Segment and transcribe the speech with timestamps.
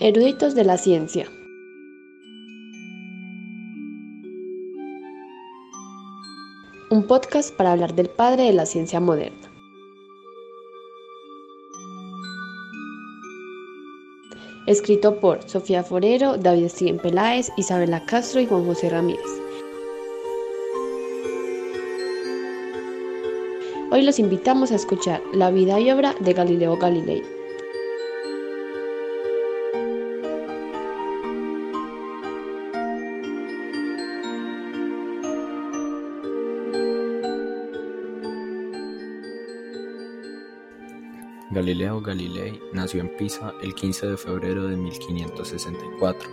[0.00, 1.28] Eruditos de la ciencia.
[6.88, 9.50] Un podcast para hablar del padre de la ciencia moderna.
[14.68, 19.26] Escrito por Sofía Forero, David Steven Peláez, Isabela Castro y Juan José Ramírez.
[23.90, 27.37] Hoy los invitamos a escuchar la vida y obra de Galileo Galilei.
[41.58, 46.30] Galileo Galilei nació en Pisa el 15 de febrero de 1564.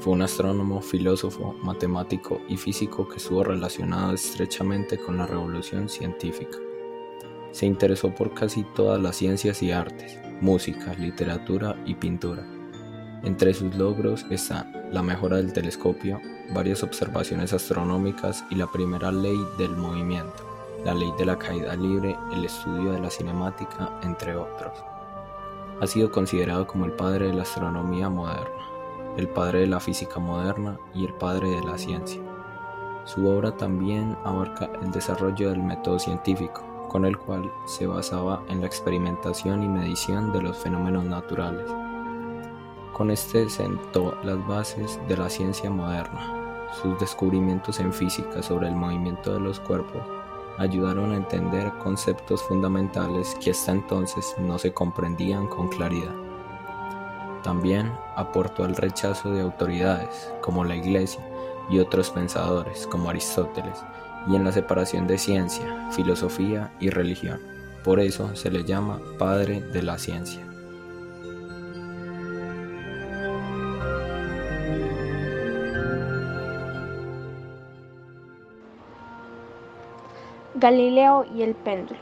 [0.00, 6.58] Fue un astrónomo, filósofo, matemático y físico que estuvo relacionado estrechamente con la revolución científica.
[7.52, 12.44] Se interesó por casi todas las ciencias y artes, música, literatura y pintura.
[13.22, 16.20] Entre sus logros están la mejora del telescopio,
[16.52, 20.47] varias observaciones astronómicas y la primera ley del movimiento
[20.84, 24.72] la ley de la caída libre, el estudio de la cinemática, entre otros.
[25.80, 28.68] Ha sido considerado como el padre de la astronomía moderna,
[29.16, 32.20] el padre de la física moderna y el padre de la ciencia.
[33.04, 38.60] Su obra también abarca el desarrollo del método científico, con el cual se basaba en
[38.60, 41.70] la experimentación y medición de los fenómenos naturales.
[42.92, 46.66] Con este sentó las bases de la ciencia moderna.
[46.82, 50.17] Sus descubrimientos en física sobre el movimiento de los cuerpos
[50.58, 56.14] ayudaron a entender conceptos fundamentales que hasta entonces no se comprendían con claridad.
[57.42, 61.24] También aportó al rechazo de autoridades como la Iglesia
[61.70, 63.78] y otros pensadores como Aristóteles
[64.28, 67.40] y en la separación de ciencia, filosofía y religión.
[67.84, 70.47] Por eso se le llama padre de la ciencia.
[80.58, 82.00] Galileo y el péndulo.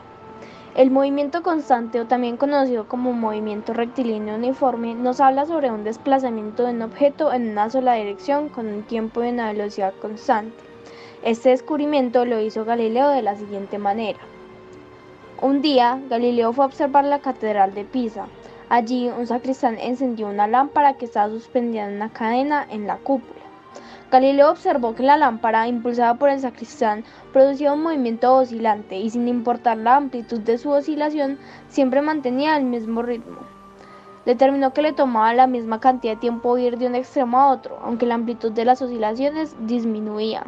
[0.74, 6.64] El movimiento constante, o también conocido como movimiento rectilíneo uniforme, nos habla sobre un desplazamiento
[6.64, 10.56] de un objeto en una sola dirección con un tiempo y una velocidad constante.
[11.22, 14.18] Este descubrimiento lo hizo Galileo de la siguiente manera.
[15.40, 18.26] Un día, Galileo fue a observar la catedral de Pisa.
[18.68, 23.35] Allí, un sacristán encendió una lámpara que estaba suspendida en una cadena en la cúpula.
[24.08, 27.02] Galileo observó que la lámpara, impulsada por el sacristán,
[27.32, 32.64] producía un movimiento oscilante y sin importar la amplitud de su oscilación, siempre mantenía el
[32.64, 33.38] mismo ritmo.
[34.24, 37.80] Determinó que le tomaba la misma cantidad de tiempo ir de un extremo a otro,
[37.82, 40.44] aunque la amplitud de las oscilaciones disminuía.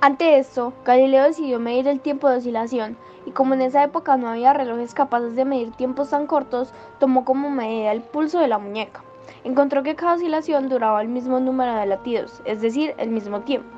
[0.00, 4.28] Ante esto, Galileo decidió medir el tiempo de oscilación, y como en esa época no
[4.28, 8.58] había relojes capaces de medir tiempos tan cortos, tomó como medida el pulso de la
[8.58, 9.05] muñeca
[9.44, 13.68] encontró que cada oscilación duraba el mismo número de latidos, es decir, el mismo tiempo.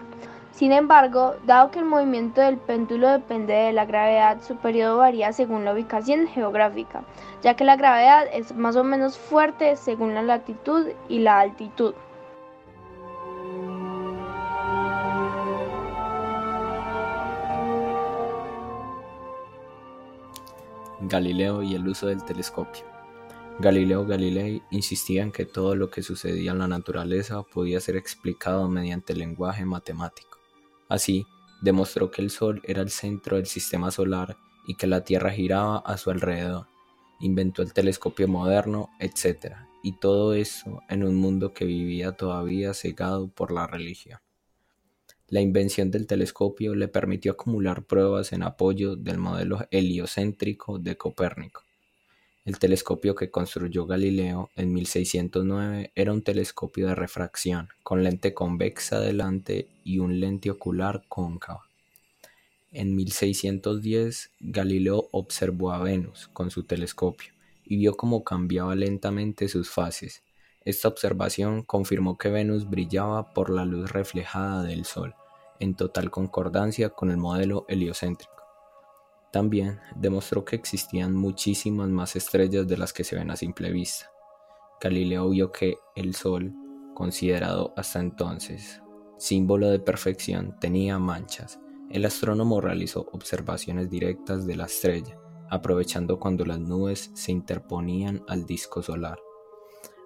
[0.58, 5.32] Sin embargo, dado que el movimiento del péndulo depende de la gravedad, su periodo varía
[5.32, 7.04] según la ubicación geográfica,
[7.42, 11.94] ya que la gravedad es más o menos fuerte según la latitud y la altitud.
[21.02, 22.97] Galileo y el uso del telescopio.
[23.60, 28.68] Galileo Galilei insistía en que todo lo que sucedía en la naturaleza podía ser explicado
[28.68, 30.38] mediante el lenguaje matemático.
[30.88, 31.26] Así,
[31.60, 34.36] demostró que el Sol era el centro del sistema solar
[34.68, 36.68] y que la Tierra giraba a su alrededor.
[37.18, 39.56] Inventó el telescopio moderno, etc.
[39.82, 44.20] Y todo eso en un mundo que vivía todavía cegado por la religión.
[45.26, 51.67] La invención del telescopio le permitió acumular pruebas en apoyo del modelo heliocéntrico de Copérnico
[52.48, 59.00] el telescopio que construyó Galileo en 1609 era un telescopio de refracción, con lente convexa
[59.00, 61.66] delante y un lente ocular cóncava.
[62.72, 67.34] En 1610, Galileo observó a Venus con su telescopio
[67.66, 70.22] y vio cómo cambiaba lentamente sus fases.
[70.64, 75.14] Esta observación confirmó que Venus brillaba por la luz reflejada del Sol,
[75.60, 78.37] en total concordancia con el modelo heliocéntrico.
[79.32, 84.10] También demostró que existían muchísimas más estrellas de las que se ven a simple vista.
[84.80, 86.54] Galileo vio que el Sol,
[86.94, 88.80] considerado hasta entonces
[89.18, 91.60] símbolo de perfección, tenía manchas.
[91.90, 95.18] El astrónomo realizó observaciones directas de la estrella,
[95.50, 99.18] aprovechando cuando las nubes se interponían al disco solar.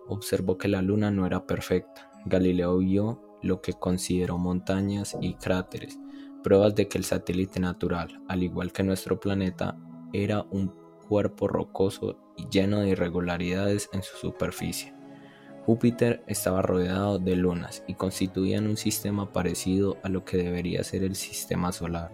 [0.08, 2.10] Observó que la luna no era perfecta.
[2.24, 5.98] Galileo vio lo que consideró montañas y cráteres,
[6.42, 9.76] pruebas de que el satélite natural, al igual que nuestro planeta,
[10.12, 10.72] era un
[11.08, 14.94] cuerpo rocoso y lleno de irregularidades en su superficie.
[15.64, 21.04] Júpiter estaba rodeado de lunas y constituían un sistema parecido a lo que debería ser
[21.04, 22.10] el sistema solar.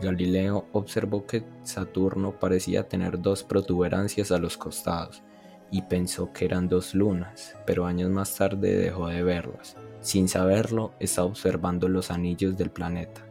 [0.00, 5.22] Galileo observó que Saturno parecía tener dos protuberancias a los costados
[5.70, 9.76] y pensó que eran dos lunas, pero años más tarde dejó de verlas.
[10.00, 13.27] Sin saberlo, estaba observando los anillos del planeta.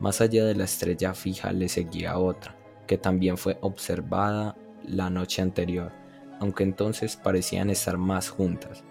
[0.00, 2.56] Más allá de la estrella fija le seguía otra,
[2.86, 5.92] que también fue observada la noche anterior
[6.40, 8.84] aunque entonces parecían estar más juntas.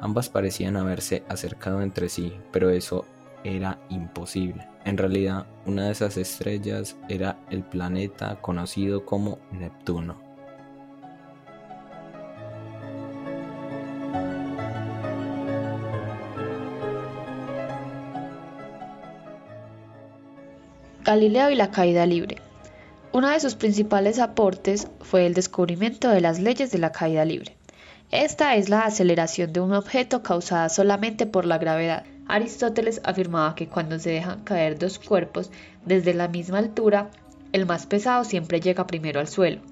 [0.00, 3.06] Ambas parecían haberse acercado entre sí, pero eso
[3.44, 4.68] era imposible.
[4.84, 10.25] En realidad, una de esas estrellas era el planeta conocido como Neptuno.
[21.16, 22.36] Galileo y la caída libre.
[23.10, 27.56] Uno de sus principales aportes fue el descubrimiento de las leyes de la caída libre.
[28.10, 32.04] Esta es la aceleración de un objeto causada solamente por la gravedad.
[32.28, 35.50] Aristóteles afirmaba que cuando se dejan caer dos cuerpos
[35.86, 37.10] desde la misma altura,
[37.52, 39.62] el más pesado siempre llega primero al suelo.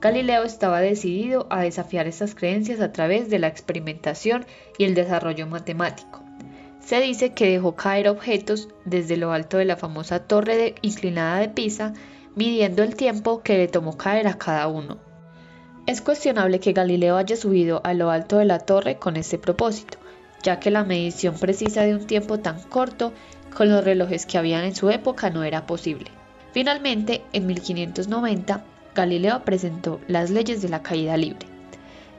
[0.00, 4.46] Galileo estaba decidido a desafiar estas creencias a través de la experimentación
[4.78, 6.21] y el desarrollo matemático.
[6.84, 11.48] Se dice que dejó caer objetos desde lo alto de la famosa torre inclinada de
[11.48, 11.94] Pisa
[12.34, 14.98] midiendo el tiempo que le tomó caer a cada uno.
[15.86, 19.98] Es cuestionable que Galileo haya subido a lo alto de la torre con este propósito,
[20.42, 23.12] ya que la medición precisa de un tiempo tan corto
[23.56, 26.10] con los relojes que habían en su época no era posible.
[26.52, 28.64] Finalmente, en 1590,
[28.94, 31.46] Galileo presentó las leyes de la caída libre.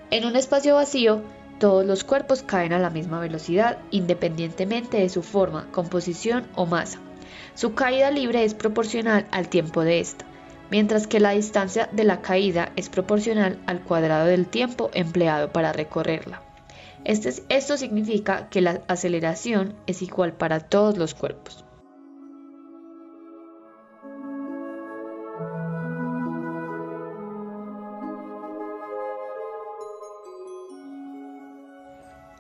[0.10, 1.22] En un espacio vacío,
[1.64, 7.00] todos los cuerpos caen a la misma velocidad independientemente de su forma, composición o masa.
[7.56, 10.26] Su caída libre es proporcional al tiempo de esta,
[10.70, 15.72] mientras que la distancia de la caída es proporcional al cuadrado del tiempo empleado para
[15.72, 16.42] recorrerla.
[17.06, 21.64] Este esto significa que la aceleración es igual para todos los cuerpos.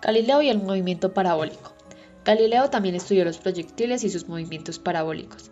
[0.04, 1.72] Galileo y el movimiento parabólico.
[2.26, 5.50] Galileo también estudió los proyectiles y sus movimientos parabólicos.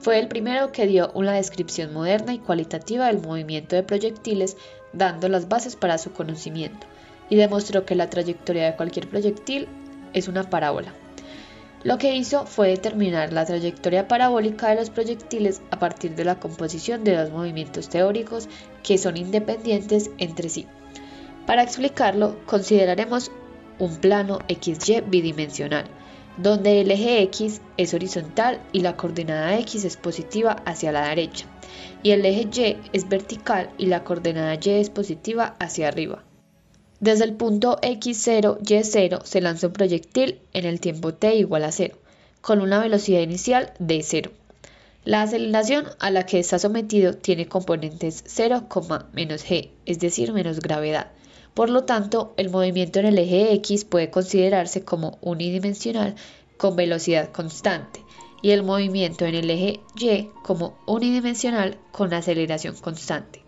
[0.00, 4.56] Fue el primero que dio una descripción moderna y cualitativa del movimiento de proyectiles,
[4.92, 6.88] dando las bases para su conocimiento,
[7.30, 9.68] y demostró que la trayectoria de cualquier proyectil
[10.12, 10.92] es una parábola.
[11.84, 16.40] Lo que hizo fue determinar la trayectoria parabólica de los proyectiles a partir de la
[16.40, 18.48] composición de dos movimientos teóricos
[18.82, 20.66] que son independientes entre sí.
[21.46, 23.30] Para explicarlo, consideraremos
[23.78, 25.86] un plano XY bidimensional
[26.36, 31.46] donde el eje X es horizontal y la coordenada X es positiva hacia la derecha,
[32.02, 36.24] y el eje Y es vertical y la coordenada Y es positiva hacia arriba.
[37.00, 41.72] Desde el punto X0, Y0 se lanza un proyectil en el tiempo t igual a
[41.72, 41.96] 0,
[42.40, 44.30] con una velocidad inicial de 0.
[45.04, 48.68] La aceleración a la que está sometido tiene componentes 0,
[49.12, 51.10] menos g, es decir, menos gravedad.
[51.54, 56.16] Por lo tanto, el movimiento en el eje X puede considerarse como unidimensional
[56.56, 58.00] con velocidad constante
[58.42, 63.42] y el movimiento en el eje Y como unidimensional con aceleración constante.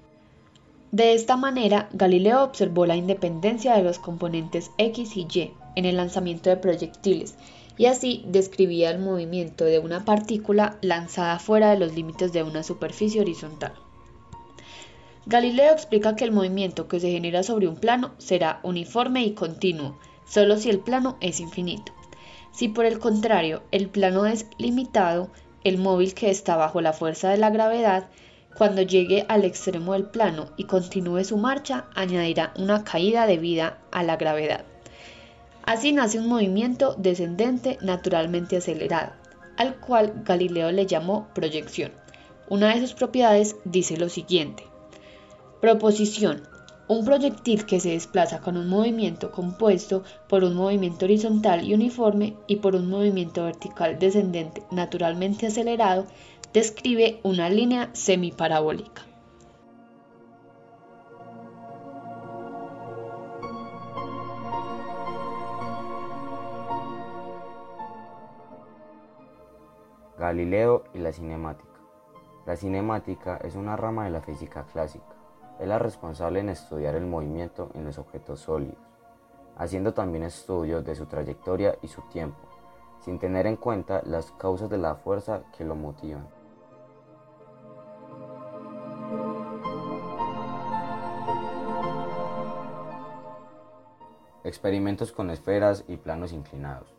[0.92, 5.97] De esta manera, Galileo observó la independencia de los componentes X y Y en el
[5.97, 7.35] lanzamiento de proyectiles
[7.76, 12.62] y así describía el movimiento de una partícula lanzada fuera de los límites de una
[12.62, 13.75] superficie horizontal.
[15.28, 19.99] Galileo explica que el movimiento que se genera sobre un plano será uniforme y continuo,
[20.25, 21.92] solo si el plano es infinito.
[22.52, 25.33] Si por el contrario el plano es limitado,
[25.64, 28.09] el móvil que está bajo la fuerza de la gravedad,
[28.56, 34.04] cuando llegue al extremo del plano y continúe su marcha, añadirá una caída debida a
[34.04, 34.64] la gravedad.
[35.64, 39.12] Así nace un movimiento descendente naturalmente acelerado,
[39.56, 41.90] al cual Galileo le llamó proyección.
[42.49, 44.62] Una de sus propiedades dice lo siguiente.
[45.60, 46.42] Proposición.
[46.86, 52.36] Un proyectil que se desplaza con un movimiento compuesto por un movimiento horizontal y uniforme
[52.46, 56.04] y por un movimiento vertical descendente naturalmente acelerado
[56.52, 59.02] describe una línea semiparabólica.
[70.18, 71.80] Galileo y la cinemática.
[72.44, 75.15] La cinemática es una rama de la física clásica
[75.58, 78.78] es la responsable en estudiar el movimiento en los objetos sólidos,
[79.56, 82.40] haciendo también estudios de su trayectoria y su tiempo,
[83.00, 86.28] sin tener en cuenta las causas de la fuerza que lo motivan.
[94.44, 96.94] Experimentos con esferas y planos inclinados.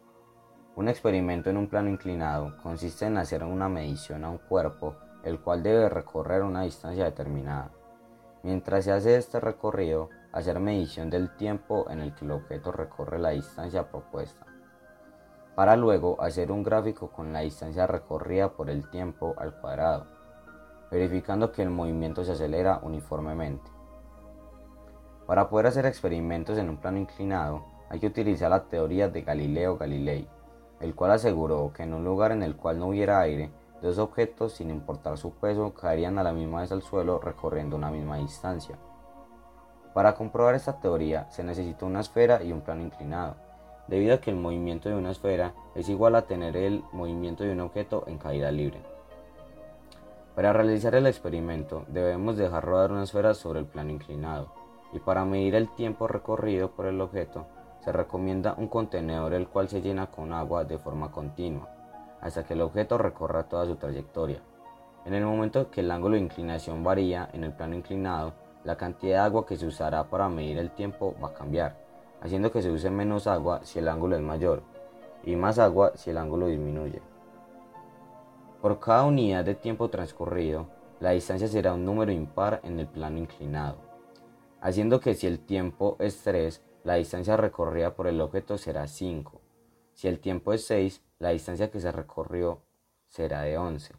[0.75, 5.39] Un experimento en un plano inclinado consiste en hacer una medición a un cuerpo, el
[5.39, 7.71] cual debe recorrer una distancia determinada.
[8.43, 13.19] Mientras se hace este recorrido, hacer medición del tiempo en el que el objeto recorre
[13.19, 14.45] la distancia propuesta,
[15.55, 20.05] para luego hacer un gráfico con la distancia recorrida por el tiempo al cuadrado,
[20.91, 23.69] verificando que el movimiento se acelera uniformemente.
[25.25, 29.77] Para poder hacer experimentos en un plano inclinado, hay que utilizar la teoría de Galileo
[29.77, 30.27] Galilei,
[30.79, 34.53] el cual aseguró que en un lugar en el cual no hubiera aire, dos objetos,
[34.53, 38.77] sin importar su peso, caerían a la misma vez al suelo recorriendo una misma distancia.
[39.93, 43.35] Para comprobar esta teoría se necesita una esfera y un plano inclinado,
[43.87, 47.51] debido a que el movimiento de una esfera es igual a tener el movimiento de
[47.51, 48.81] un objeto en caída libre.
[50.35, 54.53] Para realizar el experimento debemos dejar rodar una esfera sobre el plano inclinado,
[54.93, 57.47] y para medir el tiempo recorrido por el objeto
[57.79, 61.69] se recomienda un contenedor el cual se llena con agua de forma continua,
[62.21, 64.39] hasta que el objeto recorra toda su trayectoria.
[65.05, 68.33] En el momento que el ángulo de inclinación varía en el plano inclinado,
[68.63, 71.77] la cantidad de agua que se usará para medir el tiempo va a cambiar,
[72.21, 74.63] haciendo que se use menos agua si el ángulo es mayor
[75.23, 77.01] y más agua si el ángulo disminuye.
[78.61, 80.67] Por cada unidad de tiempo transcurrido,
[80.99, 83.77] la distancia será un número impar en el plano inclinado,
[84.61, 89.36] haciendo que si el tiempo es 3, la distancia recorrida por el objeto será 5.
[89.97, 92.61] Si el tiempo es 6, la distancia que se recorrió
[93.07, 93.95] será de 11,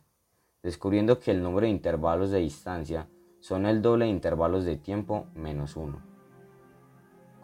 [0.62, 3.08] descubriendo que el número de intervalos de distancia
[3.40, 6.00] son el doble de intervalos de tiempo menos 1.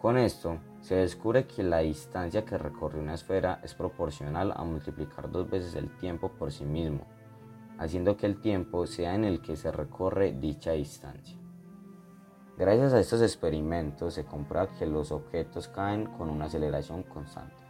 [0.01, 5.33] Con esto, se descubre que la distancia que recorre una esfera es proporcional a multiplicar
[5.33, 7.09] dos veces el tiempo por sí mismo,
[7.77, 11.37] haciendo que el tiempo sea en el que se recorre dicha distancia.
[12.57, 17.64] Gracias a estos experimentos se comprueba que los objetos caen con una aceleración constante,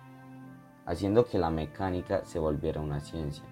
[0.87, 3.45] haciendo que la mecánica se volviera una ciencia.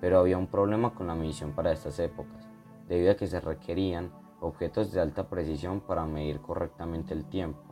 [0.00, 2.48] Pero había un problema con la medición para estas épocas
[2.88, 7.62] debido a que se requerían objetos de alta precisión para medir correctamente el tiempo,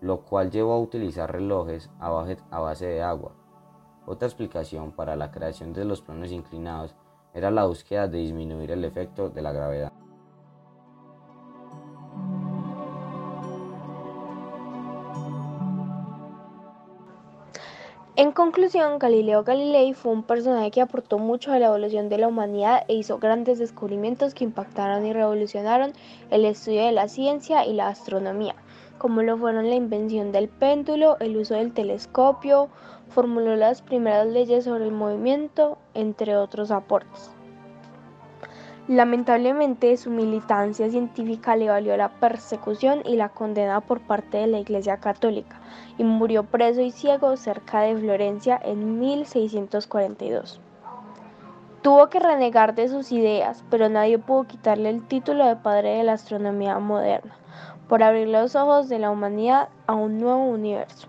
[0.00, 2.10] lo cual llevó a utilizar relojes a
[2.60, 3.32] base de agua.
[4.06, 6.94] Otra explicación para la creación de los planos inclinados
[7.32, 9.92] era la búsqueda de disminuir el efecto de la gravedad.
[18.16, 22.28] En conclusión, Galileo Galilei fue un personaje que aportó mucho a la evolución de la
[22.28, 25.92] humanidad e hizo grandes descubrimientos que impactaron y revolucionaron
[26.30, 28.54] el estudio de la ciencia y la astronomía,
[28.98, 32.68] como lo fueron la invención del péndulo, el uso del telescopio,
[33.08, 37.33] formuló las primeras leyes sobre el movimiento, entre otros aportes.
[38.88, 44.58] Lamentablemente, su militancia científica le valió la persecución y la condena por parte de la
[44.58, 45.58] Iglesia Católica,
[45.96, 50.60] y murió preso y ciego cerca de Florencia en 1642.
[51.80, 56.04] Tuvo que renegar de sus ideas, pero nadie pudo quitarle el título de padre de
[56.04, 57.34] la astronomía moderna,
[57.88, 61.08] por abrir los ojos de la humanidad a un nuevo universo.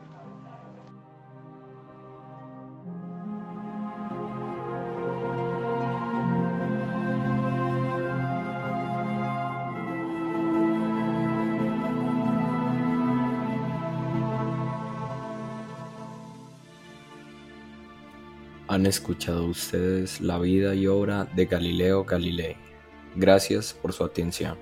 [18.76, 22.58] Han escuchado ustedes la vida y obra de Galileo Galilei.
[23.16, 24.58] Gracias por su atención.